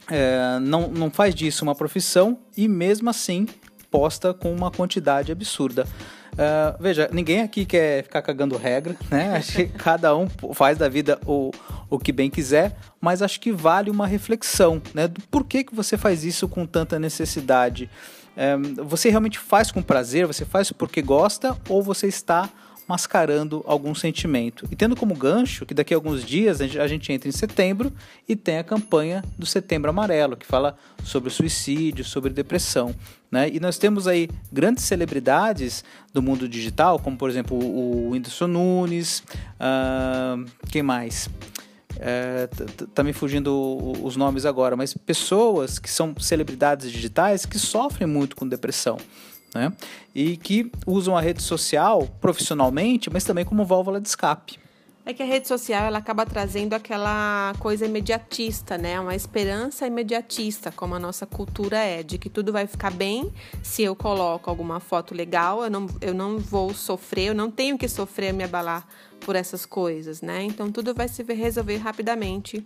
é, 0.10 0.58
não, 0.62 0.88
não 0.88 1.12
faz 1.12 1.36
disso 1.36 1.62
uma 1.66 1.76
profissão 1.76 2.40
e 2.56 2.70
mesmo 2.70 3.10
assim 3.10 3.46
posta 3.92 4.34
com 4.34 4.54
uma 4.54 4.72
quantidade 4.72 5.30
absurda. 5.30 5.86
Uh, 6.34 6.82
veja, 6.82 7.10
ninguém 7.12 7.42
aqui 7.42 7.66
quer 7.66 8.04
ficar 8.04 8.22
cagando 8.22 8.58
regra, 8.58 8.96
né? 9.10 9.36
Acho 9.38 9.54
que 9.54 9.66
cada 9.66 10.16
um 10.16 10.28
faz 10.54 10.78
da 10.78 10.88
vida 10.88 11.20
o, 11.26 11.52
o 11.90 12.00
que 12.00 12.12
bem 12.12 12.30
quiser, 12.30 12.76
mas 13.02 13.22
acho 13.22 13.40
que 13.40 13.52
vale 13.52 13.90
uma 13.90 14.08
reflexão, 14.08 14.82
né? 14.94 15.08
Do 15.08 15.22
porquê 15.30 15.64
que 15.64 15.76
você 15.76 15.98
faz 15.98 16.24
isso 16.24 16.48
com 16.48 16.66
tanta 16.66 16.98
necessidade. 17.00 17.90
Uh, 18.36 18.86
você 18.86 19.10
realmente 19.10 19.38
faz 19.38 19.72
com 19.72 19.82
prazer, 19.82 20.26
você 20.26 20.46
faz 20.46 20.72
porque 20.72 21.02
gosta 21.02 21.58
ou 21.68 21.84
você 21.84 22.08
está 22.08 22.50
mascarando 22.90 23.64
algum 23.68 23.94
sentimento. 23.94 24.68
E 24.72 24.76
tendo 24.76 24.96
como 24.96 25.14
gancho 25.14 25.64
que 25.64 25.76
daqui 25.76 25.94
a 25.94 25.98
alguns 25.98 26.26
dias 26.26 26.60
a 26.60 26.88
gente 26.88 27.14
entra 27.14 27.30
em 27.30 27.32
setembro 27.32 27.94
e 28.28 28.36
tem 28.36 28.58
a 28.58 28.64
campanha 28.64 29.24
do 29.38 29.46
Setembro 29.46 29.92
Amarelo, 29.92 30.36
que 30.36 30.46
fala 30.46 30.76
sobre 31.04 31.30
suicídio, 31.30 32.04
sobre 32.04 32.32
depressão. 32.34 32.96
Né? 33.30 33.48
E 33.54 33.60
nós 33.60 33.78
temos 33.78 34.08
aí 34.08 34.28
grandes 34.52 34.86
celebridades 34.86 35.84
do 36.12 36.20
mundo 36.20 36.50
digital, 36.50 36.98
como 36.98 37.16
por 37.16 37.30
exemplo 37.30 37.56
o 37.56 38.10
Whindersson 38.10 38.48
Nunes, 38.48 39.20
uh, 39.60 40.44
quem 40.72 40.82
mais? 40.82 41.30
É, 42.00 42.50
tá 42.96 43.04
me 43.04 43.14
fugindo 43.14 43.94
os 44.04 44.16
nomes 44.16 44.46
agora, 44.46 44.76
mas 44.76 44.96
pessoas 44.96 45.78
que 45.78 45.90
são 45.90 46.16
celebridades 46.20 46.92
digitais 46.92 47.46
que 47.46 47.60
sofrem 47.60 48.08
muito 48.08 48.36
com 48.36 48.48
depressão 48.48 48.98
né? 49.54 49.72
E 50.14 50.38
que 50.38 50.72
usam 50.86 51.18
a 51.18 51.22
rede 51.22 51.42
social 51.42 52.08
profissionalmente, 52.20 53.10
mas 53.10 53.24
também 53.24 53.46
como 53.46 53.66
válvula 53.66 54.00
de 54.00 54.08
escape. 54.08 54.60
É 55.10 55.14
que 55.14 55.24
a 55.24 55.26
rede 55.26 55.48
social 55.48 55.86
ela 55.86 55.98
acaba 55.98 56.24
trazendo 56.24 56.76
aquela 56.76 57.54
coisa 57.58 57.84
imediatista, 57.84 58.78
né? 58.78 59.00
Uma 59.00 59.16
esperança 59.16 59.88
imediatista, 59.88 60.72
como 60.72 60.94
a 60.94 61.00
nossa 61.00 61.26
cultura 61.26 61.78
é, 61.78 62.04
de 62.04 62.20
que 62.20 62.30
tudo 62.30 62.54
vai 62.54 62.68
ficar 62.68 62.92
bem 62.92 63.34
se 63.64 63.82
eu 63.82 63.96
coloco 63.96 64.52
alguma 64.52 64.80
foto 64.80 65.16
legal, 65.16 65.64
eu 65.64 65.72
não, 65.72 65.88
eu 66.00 66.14
não 66.14 66.38
vou 66.38 66.76
sofrer, 66.76 67.30
eu 67.30 67.34
não 67.34 67.50
tenho 67.50 67.76
que 67.76 67.88
sofrer, 67.88 68.32
me 68.32 68.44
abalar 68.44 68.88
por 69.22 69.36
essas 69.36 69.66
coisas, 69.66 70.22
né? 70.22 70.44
Então 70.44 70.72
tudo 70.72 70.94
vai 70.94 71.08
se 71.08 71.24
resolver 71.24 71.78
rapidamente 71.78 72.64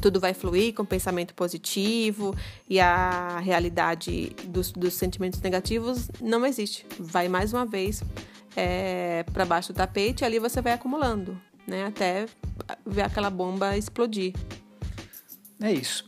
tudo 0.00 0.18
vai 0.18 0.34
fluir 0.34 0.74
com 0.74 0.84
pensamento 0.84 1.34
positivo 1.34 2.34
e 2.68 2.80
a 2.80 3.38
realidade 3.40 4.34
dos, 4.44 4.72
dos 4.72 4.94
sentimentos 4.94 5.40
negativos 5.40 6.10
não 6.20 6.44
existe. 6.46 6.86
Vai 6.98 7.28
mais 7.28 7.52
uma 7.52 7.66
vez 7.66 8.02
é, 8.56 9.24
para 9.32 9.44
baixo 9.44 9.72
do 9.72 9.76
tapete 9.76 10.22
e 10.22 10.24
ali 10.24 10.38
você 10.38 10.60
vai 10.60 10.72
acumulando, 10.72 11.40
né? 11.66 11.86
Até 11.86 12.26
ver 12.86 13.02
aquela 13.02 13.30
bomba 13.30 13.76
explodir. 13.76 14.34
É 15.60 15.72
isso. 15.72 16.04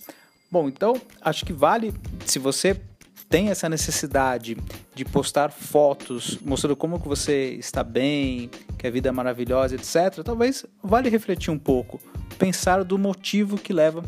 Bom, 0.50 0.68
então 0.68 0.94
acho 1.20 1.44
que 1.44 1.52
vale 1.52 1.94
se 2.26 2.38
você 2.38 2.80
tem 3.28 3.48
essa 3.48 3.66
necessidade 3.66 4.58
de 4.94 5.04
postar 5.06 5.50
fotos 5.50 6.38
mostrando 6.42 6.76
como 6.76 7.00
que 7.00 7.08
você 7.08 7.54
está 7.54 7.82
bem, 7.82 8.50
que 8.76 8.86
a 8.86 8.90
vida 8.90 9.08
é 9.08 9.12
maravilhosa, 9.12 9.74
etc. 9.74 10.22
Talvez 10.22 10.66
vale 10.82 11.08
refletir 11.08 11.50
um 11.50 11.58
pouco, 11.58 11.98
pensar 12.38 12.84
do 12.84 12.98
motivo 12.98 13.56
que 13.56 13.72
leva 13.72 14.02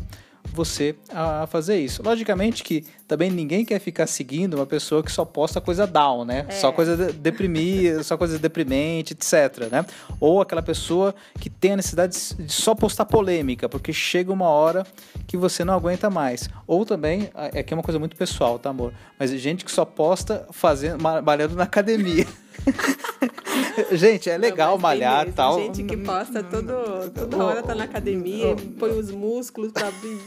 você 0.53 0.95
a 1.09 1.47
fazer 1.47 1.77
isso. 1.77 2.01
Logicamente 2.03 2.63
que 2.63 2.85
também 3.07 3.29
ninguém 3.29 3.65
quer 3.65 3.79
ficar 3.79 4.07
seguindo 4.07 4.55
uma 4.55 4.65
pessoa 4.65 5.03
que 5.03 5.11
só 5.11 5.25
posta 5.25 5.59
coisa 5.59 5.85
down, 5.85 6.25
né? 6.25 6.45
É. 6.47 6.51
Só 6.51 6.71
coisa 6.71 7.11
deprimida, 7.13 8.01
só 8.03 8.17
coisa 8.17 8.37
deprimente, 8.37 9.13
etc, 9.13 9.69
né? 9.71 9.85
Ou 10.19 10.41
aquela 10.41 10.61
pessoa 10.61 11.13
que 11.39 11.49
tem 11.49 11.73
a 11.73 11.75
necessidade 11.77 12.17
de 12.37 12.51
só 12.51 12.73
postar 12.73 13.05
polêmica, 13.05 13.67
porque 13.67 13.91
chega 13.91 14.31
uma 14.31 14.47
hora 14.47 14.85
que 15.27 15.37
você 15.37 15.63
não 15.63 15.73
aguenta 15.73 16.09
mais. 16.09 16.49
Ou 16.65 16.85
também, 16.85 17.29
é 17.35 17.61
que 17.63 17.73
é 17.73 17.77
uma 17.77 17.83
coisa 17.83 17.99
muito 17.99 18.15
pessoal, 18.15 18.57
tá, 18.57 18.69
amor? 18.69 18.93
Mas 19.19 19.31
gente 19.31 19.65
que 19.65 19.71
só 19.71 19.85
posta 19.85 20.47
fazendo, 20.51 21.01
malhando 21.01 21.55
na 21.55 21.63
academia. 21.63 22.25
gente, 23.91 24.29
é 24.29 24.37
legal 24.37 24.77
malhar 24.77 25.27
e 25.27 25.31
tal. 25.31 25.59
Gente 25.59 25.83
que 25.83 25.97
posta 25.97 26.43
todo, 26.43 27.09
toda 27.11 27.43
hora 27.43 27.63
tá 27.63 27.75
na 27.75 27.83
academia, 27.83 28.55
põe 28.79 28.91
os 28.91 29.11
músculos 29.11 29.71
pra 29.71 29.87
abrir. 29.87 30.19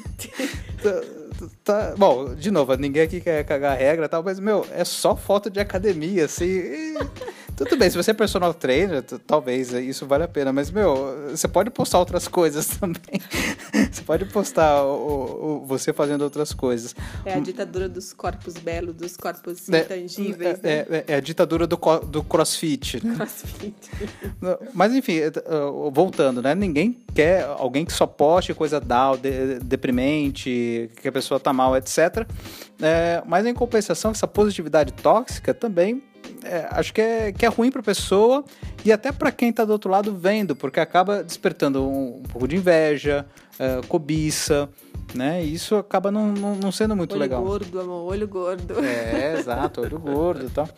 tá, 1.65 1.95
bom, 1.97 2.35
de 2.35 2.51
novo, 2.51 2.75
ninguém 2.77 3.03
aqui 3.03 3.21
quer 3.21 3.45
cagar 3.45 3.79
regra 3.79 4.07
e 4.07 4.09
tal, 4.09 4.23
mas, 4.23 4.39
meu, 4.39 4.67
é 4.73 4.85
só 4.85 5.17
foto 5.17 5.51
de 5.51 5.61
academia, 5.61 6.25
assim. 6.25 6.47
E, 6.47 6.95
tudo 7.65 7.77
bem, 7.77 7.91
se 7.91 7.97
você 7.97 8.13
é 8.13 8.15
personal 8.15 8.55
trainer, 8.55 9.03
talvez 9.03 9.73
isso 9.73 10.07
vale 10.07 10.25
a 10.25 10.29
pena, 10.29 10.53
mas, 10.53 10.71
meu, 10.71 11.31
você 11.31 11.49
pode 11.49 11.71
postar 11.71 11.99
outras 11.99 12.29
coisas 12.29 12.67
também. 12.79 13.21
você 13.91 14.03
pode 14.03 14.25
postar 14.27 14.85
o, 14.85 15.63
o, 15.63 15.67
você 15.67 15.93
fazendo 15.93 16.23
outras 16.23 16.53
coisas. 16.53 16.95
É 17.25 17.35
a 17.35 17.41
ditadura 17.41 17.89
dos 17.89 18.13
corpos 18.13 18.55
belos, 18.55 18.95
dos 18.95 19.17
corpos 19.17 19.69
é, 19.69 19.81
intangíveis. 19.81 20.59
É, 20.63 20.63
né? 20.63 20.87
é, 20.89 21.05
é, 21.09 21.15
a 21.17 21.21
ditadura 21.21 21.67
do, 21.67 21.77
do 22.07 22.23
crossfit. 22.23 23.05
Né? 23.05 23.15
Crossfit. 23.17 23.75
mas, 24.73 24.95
enfim, 24.95 25.19
é, 25.19 25.33
voltando, 25.93 26.41
né? 26.41 26.55
Ninguém 26.55 26.97
quer 27.15 27.45
alguém 27.45 27.85
que 27.85 27.93
só 27.93 28.07
poste 28.07 28.55
coisa 28.55 28.81
down, 28.81 29.17
de, 29.17 29.59
deprimente, 29.61 30.91
que 31.01 31.09
a 31.09 31.13
pessoa 31.13 31.41
tá 31.41 31.53
mal, 31.53 31.77
etc. 31.77 32.27
É, 32.81 33.23
mas 33.27 33.45
em 33.45 33.55
compensação, 33.55 34.13
essa 34.13 34.27
positividade 34.27 34.93
tóxica 34.93 35.53
também 35.53 36.03
é, 36.45 36.67
acho 36.71 36.93
que 36.93 37.01
é, 37.01 37.33
que 37.33 37.45
é 37.45 37.49
ruim 37.49 37.71
para 37.71 37.81
a 37.81 37.85
pessoa 37.85 38.45
e 38.85 38.93
até 38.93 39.13
para 39.13 39.31
quem 39.31 39.51
está 39.51 39.65
do 39.65 39.73
outro 39.73 39.91
lado 39.91 40.15
vendo, 40.15 40.55
porque 40.55 40.81
acaba 40.81 41.23
despertando 41.23 41.83
um, 41.83 42.19
um 42.19 42.23
pouco 42.23 42.47
de 42.47 42.57
inveja, 42.57 43.27
é, 43.59 43.81
cobiça, 43.87 44.69
né? 45.15 45.45
E 45.45 45.55
isso 45.55 45.77
acaba 45.77 46.11
não, 46.11 46.33
não, 46.33 46.55
não 46.55 46.73
sendo 46.73 46.95
muito 46.95 47.13
olho 47.13 47.21
legal. 47.21 47.41
Olho 47.43 47.49
gordo, 47.49 47.81
amor, 47.81 48.11
olho 48.11 48.29
gordo. 48.29 48.85
É, 48.85 49.37
exato, 49.39 49.81
olho 49.81 49.99
gordo 49.99 50.47
e 50.47 50.51
tal. 50.51 50.69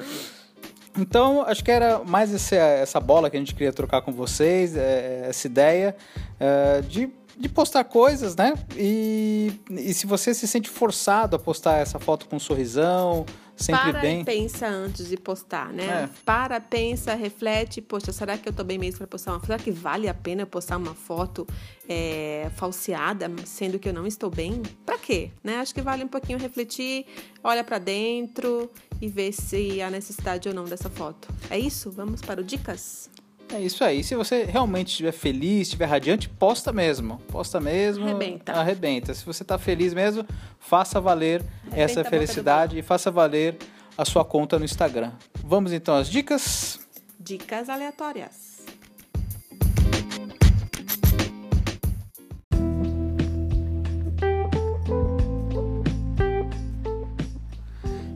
Então, 0.99 1.43
acho 1.43 1.63
que 1.63 1.71
era 1.71 2.01
mais 2.01 2.33
esse, 2.35 2.57
essa 2.57 2.99
bola 2.99 3.31
que 3.31 3.37
a 3.37 3.41
gente 3.41 3.55
queria 3.55 3.73
trocar 3.73 4.03
com 4.03 4.13
vocês, 4.13 4.77
é, 4.77 5.27
essa 5.29 5.47
ideia 5.47 5.97
é, 6.39 6.81
de 6.81 7.11
de 7.41 7.49
postar 7.49 7.85
coisas, 7.85 8.37
né? 8.37 8.53
E, 8.77 9.51
e 9.71 9.95
se 9.95 10.07
você 10.07 10.35
se 10.35 10.47
sente 10.47 10.69
forçado 10.69 11.35
a 11.35 11.39
postar 11.39 11.79
essa 11.79 11.99
foto 11.99 12.29
com 12.29 12.37
um 12.37 12.39
sorrisão, 12.39 13.25
sempre 13.63 13.93
Para 13.93 14.01
bem. 14.01 14.21
E 14.23 14.25
pensa 14.25 14.67
antes 14.67 15.09
de 15.09 15.17
postar, 15.17 15.73
né? 15.73 16.05
É. 16.05 16.09
Para, 16.25 16.61
pensa, 16.61 17.15
reflete. 17.15 17.81
Poxa, 17.81 18.13
será 18.13 18.37
que 18.39 18.49
eu 18.49 18.53
tô 18.53 18.65
bem 18.65 18.79
mesmo 18.79 18.99
para 18.99 19.07
postar 19.07 19.33
uma 19.33 19.41
foto? 19.41 19.47
Será 19.47 19.59
que 19.59 19.71
vale 19.71 20.09
a 20.09 20.15
pena 20.15 20.47
postar 20.47 20.77
uma 20.77 20.95
foto 20.95 21.47
é, 21.89 22.51
falseada, 22.57 23.31
sendo 23.45 23.79
que 23.79 23.89
eu 23.89 23.93
não 23.93 24.07
estou 24.07 24.31
bem? 24.31 24.63
Para 24.85 24.99
quê? 24.99 25.31
Né? 25.43 25.57
Acho 25.57 25.75
que 25.75 25.83
vale 25.83 26.05
um 26.05 26.09
pouquinho 26.09 26.39
refletir, 26.39 27.07
olha 27.43 27.63
para 27.63 27.79
dentro 27.79 28.71
e 29.01 29.09
ver 29.09 29.33
se 29.33 29.81
há 29.81 29.91
necessidade 29.91 30.49
ou 30.49 30.55
não 30.55 30.65
dessa 30.65 30.91
foto. 30.91 31.29
É 31.49 31.59
isso? 31.59 31.91
Vamos 31.91 32.21
para 32.21 32.41
o 32.41 32.45
dicas? 32.45 33.11
É 33.53 33.61
isso 33.61 33.83
aí. 33.83 34.05
Se 34.05 34.15
você 34.15 34.45
realmente 34.45 34.89
estiver 34.89 35.11
feliz, 35.11 35.63
estiver 35.63 35.87
radiante, 35.87 36.29
posta 36.29 36.73
mesmo. 36.73 37.19
Posta 37.29 37.61
mesmo. 37.61 38.05
Arrebenta. 38.05 38.53
Arrebenta. 38.53 39.13
Se 39.13 39.27
você 39.27 39.43
está 39.43 39.59
feliz 39.59 39.93
mesmo, 39.93 40.25
faça 40.61 41.01
valer 41.01 41.43
Arrebenta 41.67 41.83
essa 41.83 42.05
felicidade 42.05 42.79
e 42.79 42.83
faça 42.83 43.11
valer 43.11 43.59
a 43.99 44.05
sua 44.05 44.25
conta 44.25 44.57
no 44.57 44.65
Instagram. 44.65 45.13
Vamos 45.43 45.73
então 45.73 45.97
às 45.97 46.09
dicas? 46.09 46.79
Dicas 47.19 47.69
aleatórias. 47.69 48.51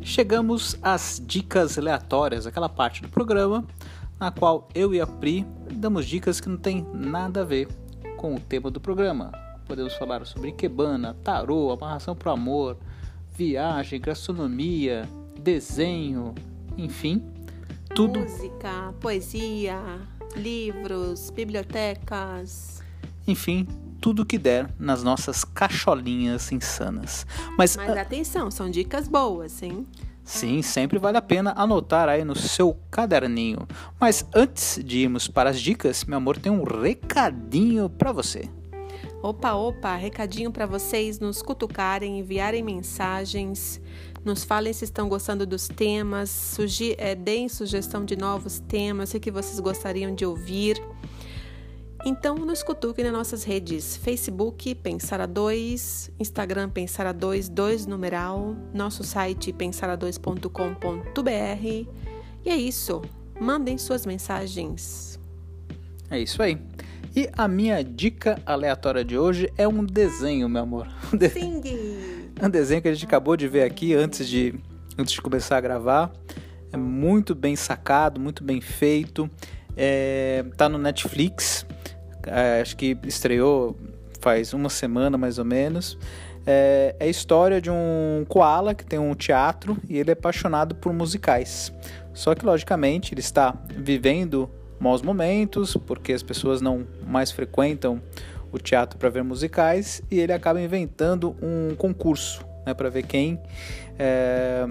Chegamos 0.00 0.78
às 0.80 1.20
dicas 1.26 1.76
aleatórias, 1.76 2.46
aquela 2.46 2.68
parte 2.68 3.02
do 3.02 3.08
programa 3.08 3.66
na 4.18 4.30
qual 4.30 4.68
eu 4.74 4.94
e 4.94 5.00
a 5.00 5.06
Pri 5.06 5.46
damos 5.72 6.06
dicas 6.06 6.40
que 6.40 6.48
não 6.48 6.56
tem 6.56 6.86
nada 6.92 7.42
a 7.42 7.44
ver 7.44 7.68
com 8.16 8.34
o 8.34 8.40
tema 8.40 8.70
do 8.70 8.80
programa. 8.80 9.32
Podemos 9.66 9.94
falar 9.94 10.24
sobre 10.26 10.50
Ikebana, 10.50 11.14
tarô, 11.24 11.70
amarração 11.70 12.14
pro 12.14 12.30
amor, 12.30 12.76
viagem, 13.34 14.00
gastronomia, 14.00 15.08
desenho, 15.38 16.34
enfim, 16.76 17.22
tudo. 17.94 18.20
Música, 18.20 18.94
poesia, 19.00 19.80
livros, 20.36 21.30
bibliotecas. 21.30 22.82
Enfim, 23.26 23.66
tudo 24.00 24.26
que 24.26 24.36
der 24.36 24.70
nas 24.78 25.02
nossas 25.02 25.44
cacholinhas 25.44 26.52
insanas. 26.52 27.26
Mas, 27.56 27.76
Mas 27.76 27.96
atenção, 27.96 28.50
são 28.50 28.70
dicas 28.70 29.08
boas, 29.08 29.62
hein? 29.62 29.86
Sim, 30.24 30.62
sempre 30.62 30.98
vale 30.98 31.18
a 31.18 31.22
pena 31.22 31.52
anotar 31.54 32.08
aí 32.08 32.24
no 32.24 32.34
seu 32.34 32.76
caderninho. 32.90 33.68
Mas 34.00 34.26
antes 34.34 34.82
de 34.82 35.00
irmos 35.00 35.28
para 35.28 35.50
as 35.50 35.60
dicas, 35.60 36.04
meu 36.04 36.16
amor, 36.16 36.38
tem 36.38 36.50
um 36.50 36.64
recadinho 36.64 37.90
para 37.90 38.10
você. 38.10 38.48
Opa, 39.22 39.52
opa, 39.52 39.94
recadinho 39.96 40.50
para 40.50 40.66
vocês 40.66 41.18
nos 41.18 41.42
cutucarem, 41.42 42.18
enviarem 42.18 42.62
mensagens, 42.62 43.80
nos 44.24 44.44
falem 44.44 44.72
se 44.72 44.84
estão 44.84 45.08
gostando 45.08 45.46
dos 45.46 45.68
temas, 45.68 46.30
sugi 46.30 46.94
é, 46.98 47.14
deem 47.14 47.48
sugestão 47.48 48.04
de 48.04 48.16
novos 48.16 48.58
temas, 48.60 49.12
o 49.12 49.20
que 49.20 49.30
vocês 49.30 49.60
gostariam 49.60 50.14
de 50.14 50.24
ouvir. 50.26 50.82
Então 52.06 52.34
nos 52.34 52.62
cutuque 52.62 53.02
nas 53.02 53.12
nossas 53.12 53.44
redes 53.44 53.96
Facebook 53.96 54.74
Pensar 54.74 55.22
a 55.22 55.26
2, 55.26 56.10
Instagram 56.20 56.68
Pensar 56.68 57.06
a 57.06 57.12
2, 57.12 57.48
2 57.48 57.86
numeral, 57.86 58.54
nosso 58.74 59.02
site 59.02 59.54
pensara2.com.br. 59.54 61.88
E 62.44 62.50
é 62.50 62.56
isso. 62.56 63.00
Mandem 63.40 63.78
suas 63.78 64.04
mensagens. 64.04 65.18
É 66.10 66.20
isso 66.20 66.42
aí. 66.42 66.58
E 67.16 67.30
a 67.32 67.48
minha 67.48 67.82
dica 67.82 68.38
aleatória 68.44 69.02
de 69.02 69.16
hoje 69.16 69.50
é 69.56 69.66
um 69.66 69.82
desenho, 69.82 70.46
meu 70.46 70.62
amor. 70.62 70.88
Sim. 71.32 71.62
um 72.42 72.50
desenho 72.50 72.82
que 72.82 72.88
a 72.88 72.92
gente 72.92 73.06
acabou 73.06 73.34
de 73.34 73.48
ver 73.48 73.62
aqui 73.62 73.94
antes 73.94 74.28
de, 74.28 74.54
antes 74.98 75.14
de 75.14 75.22
começar 75.22 75.56
a 75.56 75.60
gravar. 75.60 76.12
É 76.70 76.76
muito 76.76 77.34
bem 77.34 77.56
sacado, 77.56 78.20
muito 78.20 78.44
bem 78.44 78.60
feito. 78.60 79.30
É, 79.74 80.44
tá 80.56 80.68
no 80.68 80.76
Netflix. 80.76 81.64
É, 82.26 82.60
acho 82.60 82.76
que 82.76 82.96
estreou 83.04 83.76
faz 84.20 84.54
uma 84.54 84.70
semana 84.70 85.18
mais 85.18 85.38
ou 85.38 85.44
menos. 85.44 85.98
É, 86.46 86.94
é, 86.98 87.04
a 87.04 87.08
história 87.08 87.60
de 87.60 87.70
um 87.70 88.24
koala 88.28 88.74
que 88.74 88.84
tem 88.84 88.98
um 88.98 89.14
teatro 89.14 89.76
e 89.88 89.98
ele 89.98 90.10
é 90.10 90.12
apaixonado 90.12 90.74
por 90.74 90.92
musicais. 90.92 91.72
Só 92.12 92.34
que, 92.34 92.44
logicamente, 92.44 93.12
ele 93.12 93.20
está 93.20 93.54
vivendo 93.68 94.48
maus 94.78 95.02
momentos 95.02 95.76
porque 95.86 96.12
as 96.12 96.22
pessoas 96.22 96.60
não 96.60 96.86
mais 97.06 97.30
frequentam 97.30 98.00
o 98.52 98.58
teatro 98.58 98.98
para 98.98 99.08
ver 99.08 99.24
musicais 99.24 100.02
e 100.10 100.20
ele 100.20 100.32
acaba 100.32 100.60
inventando 100.60 101.36
um 101.42 101.74
concurso 101.74 102.44
né, 102.66 102.72
para 102.72 102.88
ver 102.88 103.04
quem. 103.04 103.38
É, 103.98 104.66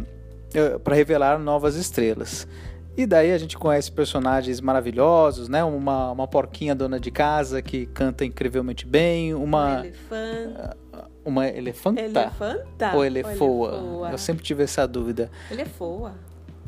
é 0.53 0.77
para 0.77 0.95
revelar 0.95 1.37
novas 1.37 1.75
estrelas. 1.75 2.47
E 2.95 3.07
daí 3.07 3.31
a 3.31 3.37
gente 3.37 3.57
conhece 3.57 3.91
personagens 3.91 4.61
maravilhosos, 4.61 5.49
né? 5.49 5.63
Uma, 5.63 6.11
uma 6.11 6.27
porquinha 6.27 6.75
dona 6.75 6.99
de 6.99 7.09
casa 7.09 7.61
que 7.61 7.87
canta 7.87 8.23
incrivelmente 8.23 8.85
bem, 8.85 9.33
uma... 9.33 9.79
Elefanta. 9.79 10.77
Uma 11.25 11.47
elefanta? 11.47 12.01
Elefanta? 12.01 12.95
Ou 12.95 13.03
elefoa? 13.03 13.71
Ou 13.71 13.77
elefoa? 13.77 14.11
Eu 14.11 14.17
sempre 14.17 14.43
tive 14.43 14.63
essa 14.63 14.85
dúvida. 14.85 15.31
Elefoa. 15.49 16.13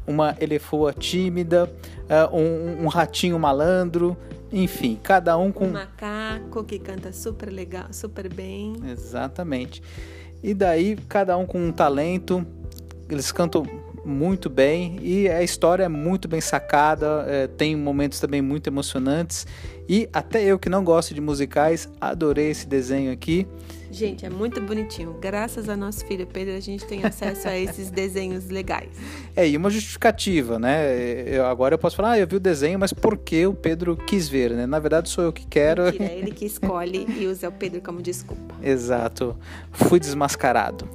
Uma 0.07 0.35
elefoa 0.39 0.93
tímida, 0.93 1.69
uh, 2.03 2.35
um, 2.35 2.85
um, 2.85 2.87
ratinho 2.87 3.37
malandro, 3.37 4.15
enfim, 4.51 4.99
cada 5.01 5.37
um 5.37 5.51
com... 5.51 5.65
Um 5.65 5.71
macaco 5.73 6.63
que 6.63 6.79
canta 6.79 7.11
super 7.11 7.51
legal, 7.51 7.87
super 7.91 8.31
bem. 8.33 8.75
Exatamente. 8.87 9.81
E 10.41 10.53
daí, 10.53 10.95
cada 11.09 11.35
um 11.37 11.45
com 11.45 11.59
um 11.59 11.71
talento, 11.71 12.45
eles 13.09 13.31
cantam 13.31 13.65
muito 14.05 14.49
bem 14.49 14.99
e 15.01 15.27
a 15.27 15.41
história 15.41 15.83
é 15.83 15.89
muito 15.89 16.27
bem 16.27 16.39
sacada, 16.39 17.25
é, 17.27 17.47
tem 17.47 17.75
momentos 17.75 18.19
também 18.19 18.41
muito 18.41 18.67
emocionantes 18.67 19.47
e 19.89 20.07
até 20.13 20.43
eu 20.43 20.57
que 20.59 20.69
não 20.69 20.83
gosto 20.83 21.13
de 21.13 21.21
musicais 21.21 21.89
adorei 21.99 22.49
esse 22.49 22.67
desenho 22.67 23.11
aqui. 23.11 23.47
Gente, 23.91 24.25
é 24.25 24.29
muito 24.29 24.59
bonitinho. 24.59 25.15
Graças 25.21 25.69
ao 25.69 25.77
nosso 25.77 26.05
filho 26.05 26.27
Pedro, 26.27 26.55
a 26.55 26.59
gente 26.59 26.85
tem 26.85 27.05
acesso 27.05 27.47
a 27.47 27.57
esses 27.57 27.89
desenhos 27.89 28.49
legais. 28.49 28.89
É, 29.35 29.47
e 29.47 29.55
uma 29.55 29.69
justificativa, 29.69 30.59
né? 30.59 31.23
Eu, 31.27 31.45
agora 31.45 31.75
eu 31.75 31.79
posso 31.79 31.95
falar, 31.95 32.11
ah, 32.11 32.19
eu 32.19 32.27
vi 32.27 32.35
o 32.35 32.39
desenho, 32.39 32.77
mas 32.77 32.91
por 32.91 33.17
que 33.17 33.45
o 33.45 33.53
Pedro 33.53 33.95
quis 33.95 34.27
ver, 34.27 34.51
né? 34.51 34.65
Na 34.65 34.79
verdade, 34.79 35.09
sou 35.09 35.23
eu 35.23 35.31
que 35.31 35.45
quero. 35.47 35.85
Mentira, 35.85 36.05
é 36.05 36.17
ele 36.17 36.31
que 36.31 36.45
escolhe 36.45 37.05
e 37.17 37.25
usa 37.25 37.47
o 37.47 37.51
Pedro 37.51 37.81
como 37.81 38.01
desculpa. 38.01 38.55
Exato. 38.61 39.37
Fui 39.71 39.99
desmascarado. 39.99 40.89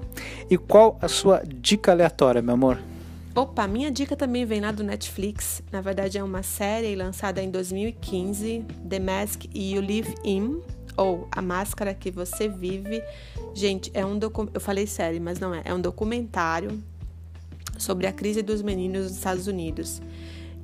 E 0.50 0.59
qual 0.59 0.99
a 1.00 1.09
sua 1.09 1.43
dica 1.47 1.93
aleatória, 1.93 2.43
meu 2.43 2.55
amor? 2.55 2.79
Opa, 3.33 3.67
minha 3.69 3.93
dica 3.93 4.17
também 4.17 4.45
vem 4.45 4.61
lá 4.61 4.73
do 4.73 4.83
Netflix. 4.83 5.63
Na 5.71 5.81
verdade, 5.81 6.19
é 6.19 6.23
uma 6.23 6.43
série 6.43 6.97
lançada 6.97 7.41
em 7.41 7.49
2015, 7.49 8.65
The 8.89 8.99
Mask 8.99 9.45
You 9.55 9.81
Live 9.81 10.15
In 10.25 10.61
ou 10.97 11.29
A 11.31 11.41
Máscara 11.41 11.95
que 11.95 12.11
Você 12.11 12.49
Vive. 12.49 13.01
Gente, 13.55 13.89
é 13.95 14.05
um 14.05 14.19
documentário. 14.19 14.57
Eu 14.57 14.61
falei 14.61 14.85
série, 14.85 15.21
mas 15.21 15.39
não 15.39 15.55
é. 15.55 15.63
É 15.65 15.73
um 15.73 15.81
documentário 15.81 16.83
sobre 17.79 18.09
a 18.09 18.13
crise 18.13 18.43
dos 18.43 18.63
meninos 18.63 19.05
nos 19.05 19.17
Estados 19.17 19.47
Unidos. 19.47 20.03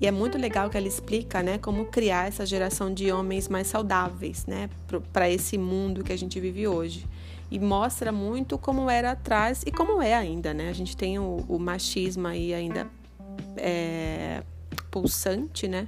E 0.01 0.07
é 0.07 0.11
muito 0.11 0.37
legal 0.37 0.69
que 0.69 0.77
ela 0.77 0.89
explica, 0.89 1.45
né, 1.45 1.59
como 1.59 1.87
criar 1.87 2.27
essa 2.27 2.45
geração 2.45 2.93
de 2.93 3.11
homens 3.11 3.49
mais 3.49 3.69
saudáveis, 3.69 4.45
né, 4.45 4.69
para 5.13 5.31
esse 5.31 5.57
mundo 5.57 6.05
que 6.05 6.13
a 6.13 6.19
gente 6.19 6.39
vive 6.39 6.67
hoje. 6.67 7.07
E 7.50 7.59
mostra 7.59 8.11
muito 8.11 8.59
como 8.59 8.91
era 8.91 9.12
atrás 9.12 9.62
e 9.65 9.71
como 9.71 10.03
é 10.03 10.15
ainda, 10.15 10.53
né? 10.53 10.69
A 10.69 10.73
gente 10.73 10.97
tem 10.97 11.19
o, 11.19 11.45
o 11.49 11.59
machismo 11.59 12.26
aí 12.26 12.53
ainda 12.53 12.88
é, 13.57 14.43
pulsante, 14.91 15.69
né? 15.69 15.87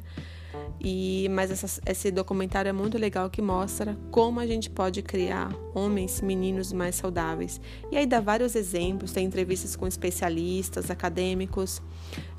E, 0.80 1.28
mas 1.30 1.50
essa, 1.50 1.80
esse 1.86 2.10
documentário 2.10 2.68
é 2.68 2.72
muito 2.72 2.96
legal 2.96 3.28
que 3.28 3.42
mostra 3.42 3.96
como 4.10 4.38
a 4.40 4.46
gente 4.46 4.70
pode 4.70 5.02
criar 5.02 5.52
homens, 5.74 6.20
meninos 6.20 6.72
mais 6.72 6.94
saudáveis. 6.94 7.60
E 7.90 7.96
aí 7.96 8.06
dá 8.06 8.20
vários 8.20 8.54
exemplos, 8.54 9.12
tem 9.12 9.26
entrevistas 9.26 9.74
com 9.74 9.86
especialistas, 9.86 10.90
acadêmicos, 10.90 11.82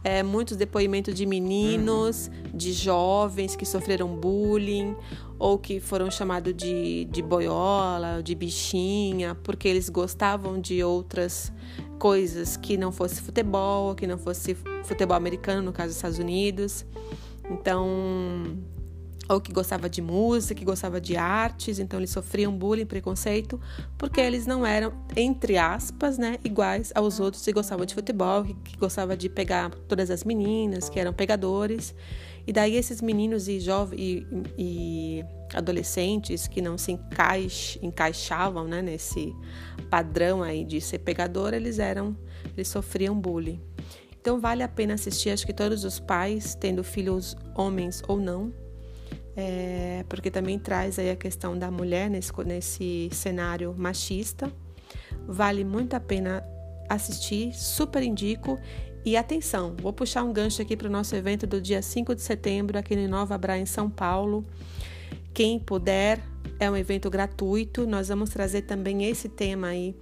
é, 0.03 0.23
muitos 0.23 0.55
depoimentos 0.55 1.13
de 1.13 1.25
meninos, 1.25 2.31
de 2.53 2.71
jovens 2.71 3.55
que 3.55 3.65
sofreram 3.65 4.15
bullying 4.15 4.95
ou 5.37 5.57
que 5.57 5.79
foram 5.79 6.09
chamados 6.11 6.53
de, 6.53 7.05
de 7.05 7.21
boiola, 7.21 8.21
de 8.23 8.35
bichinha, 8.35 9.35
porque 9.35 9.67
eles 9.67 9.89
gostavam 9.89 10.59
de 10.59 10.83
outras 10.83 11.51
coisas 11.97 12.55
que 12.55 12.77
não 12.77 12.91
fosse 12.91 13.21
futebol, 13.21 13.93
que 13.95 14.07
não 14.07 14.17
fosse 14.17 14.55
futebol 14.83 15.15
americano, 15.15 15.61
no 15.61 15.71
caso 15.71 15.89
dos 15.89 15.97
Estados 15.97 16.19
Unidos. 16.19 16.85
Então, 17.49 17.87
ou 19.29 19.39
que 19.39 19.53
gostava 19.53 19.87
de 19.87 20.01
música, 20.01 20.55
que 20.55 20.65
gostava 20.65 20.99
de 20.99 21.15
artes, 21.15 21.77
então 21.77 21.99
eles 21.99 22.09
sofriam 22.09 22.51
bullying, 22.51 22.85
preconceito, 22.85 23.61
porque 23.95 24.19
eles 24.19 24.47
não 24.47 24.65
eram, 24.65 24.91
entre 25.15 25.55
aspas, 25.55 26.17
né, 26.17 26.39
iguais 26.43 26.91
aos 26.95 27.19
outros 27.19 27.45
que 27.45 27.53
gostavam 27.53 27.85
de 27.85 27.93
futebol, 27.93 28.43
que, 28.43 28.55
que 28.55 28.77
gostavam 28.77 29.15
de 29.15 29.29
pegar 29.29 29.69
todas 29.87 30.09
as 30.09 30.23
meninas, 30.23 30.89
que 30.89 30.99
eram 30.99 31.13
pegadores. 31.13 31.93
E 32.47 32.51
daí 32.51 32.75
esses 32.75 32.99
meninos 33.01 33.47
e 33.47 33.59
jovens 33.59 33.99
e, 34.01 34.27
e, 34.57 35.25
adolescentes 35.53 36.47
que 36.47 36.61
não 36.61 36.79
se 36.79 36.93
encaix, 36.93 37.77
encaixavam 37.83 38.67
né, 38.67 38.81
nesse 38.81 39.31
padrão 39.91 40.41
aí 40.41 40.65
de 40.65 40.81
ser 40.81 40.99
pegador, 40.99 41.53
eles 41.53 41.77
eram, 41.77 42.17
eles 42.55 42.67
sofriam 42.67 43.19
bullying. 43.19 43.61
Então 44.21 44.39
vale 44.39 44.63
a 44.63 44.67
pena 44.67 44.95
assistir, 44.95 45.29
acho 45.29 45.45
que 45.45 45.53
todos 45.53 45.83
os 45.83 45.99
pais, 45.99 46.55
tendo 46.55 46.83
filhos 46.83 47.37
homens 47.55 48.03
ou 48.07 48.19
não, 48.19 48.53
é, 49.35 50.03
porque 50.09 50.29
também 50.29 50.59
traz 50.59 50.99
aí 50.99 51.09
a 51.09 51.15
questão 51.15 51.57
da 51.57 51.71
mulher 51.71 52.09
nesse, 52.09 52.31
nesse 52.45 53.09
cenário 53.13 53.73
machista. 53.77 54.51
Vale 55.25 55.63
muito 55.63 55.93
a 55.93 55.99
pena 55.99 56.43
assistir, 56.89 57.53
super 57.53 58.03
indico. 58.03 58.59
E 59.05 59.15
atenção, 59.15 59.75
vou 59.81 59.93
puxar 59.93 60.23
um 60.23 60.33
gancho 60.33 60.61
aqui 60.61 60.75
para 60.75 60.89
o 60.89 60.91
nosso 60.91 61.15
evento 61.15 61.47
do 61.47 61.61
dia 61.61 61.81
5 61.81 62.13
de 62.13 62.21
setembro, 62.21 62.77
aqui 62.77 62.97
no 62.97 63.07
Nova 63.07 63.37
Bra, 63.37 63.57
em 63.57 63.65
São 63.65 63.89
Paulo. 63.89 64.45
Quem 65.33 65.57
puder, 65.57 66.19
é 66.59 66.69
um 66.69 66.75
evento 66.75 67.09
gratuito. 67.09 67.87
Nós 67.87 68.09
vamos 68.09 68.29
trazer 68.29 68.63
também 68.63 69.05
esse 69.05 69.29
tema 69.29 69.67
aí, 69.67 69.95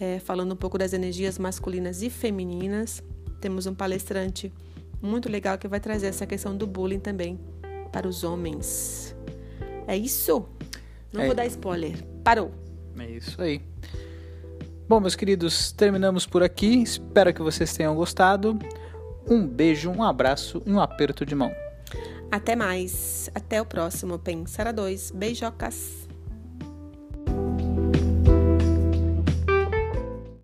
é, 0.00 0.18
falando 0.20 0.52
um 0.52 0.56
pouco 0.56 0.78
das 0.78 0.94
energias 0.94 1.38
masculinas 1.38 2.00
e 2.00 2.08
femininas 2.08 3.02
temos 3.40 3.66
um 3.66 3.74
palestrante 3.74 4.52
muito 5.00 5.28
legal 5.28 5.58
que 5.58 5.68
vai 5.68 5.80
trazer 5.80 6.06
essa 6.08 6.26
questão 6.26 6.56
do 6.56 6.66
bullying 6.66 7.00
também 7.00 7.38
para 7.92 8.06
os 8.06 8.24
homens. 8.24 9.16
É 9.86 9.96
isso? 9.96 10.46
Não 11.12 11.22
é. 11.22 11.26
vou 11.26 11.34
dar 11.34 11.46
spoiler. 11.46 12.04
Parou. 12.22 12.52
É 12.98 13.10
isso 13.10 13.40
aí. 13.40 13.62
Bom, 14.88 15.00
meus 15.00 15.14
queridos, 15.14 15.72
terminamos 15.72 16.26
por 16.26 16.42
aqui. 16.42 16.82
Espero 16.82 17.32
que 17.32 17.42
vocês 17.42 17.74
tenham 17.76 17.94
gostado. 17.94 18.58
Um 19.28 19.46
beijo, 19.46 19.90
um 19.90 20.02
abraço 20.02 20.62
e 20.64 20.72
um 20.72 20.80
aperto 20.80 21.24
de 21.24 21.34
mão. 21.34 21.52
Até 22.30 22.56
mais. 22.56 23.30
Até 23.34 23.60
o 23.60 23.66
próximo 23.66 24.18
Pensar 24.18 24.66
a 24.66 24.72
dois. 24.72 25.10
Beijocas. 25.10 26.07